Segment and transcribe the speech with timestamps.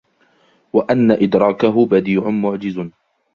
[0.73, 2.79] وَأَنَّ إدْرَاكَهُ بَدِيعٌ مُعْجِزٌ